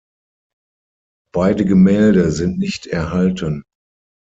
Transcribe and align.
Beide 1.31 1.63
Gemälde 1.63 2.31
sind 2.31 2.57
nicht 2.57 2.87
erhalten. 2.87 3.61